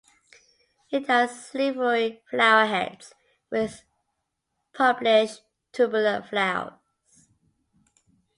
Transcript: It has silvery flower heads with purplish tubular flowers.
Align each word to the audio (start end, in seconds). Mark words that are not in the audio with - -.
It 0.89 1.05
has 1.09 1.45
silvery 1.45 2.23
flower 2.27 2.65
heads 2.65 3.13
with 3.51 3.83
purplish 4.73 5.41
tubular 5.73 6.23
flowers. 6.23 6.73